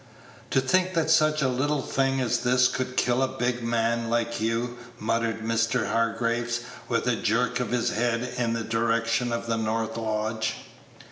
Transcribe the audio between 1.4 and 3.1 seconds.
a little thing as this could